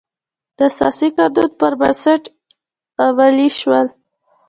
د 0.57 0.59
اساسي 0.69 1.07
قانون 1.17 1.49
پر 1.59 1.73
بنسټ 1.79 2.23
عملي 3.05 3.49
شول. 3.59 3.87